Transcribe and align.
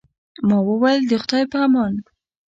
ما 0.47 0.57
وویل، 0.69 0.99
د 1.07 1.11
خدای 1.23 1.43
په 1.51 1.57
امان. 1.65 1.93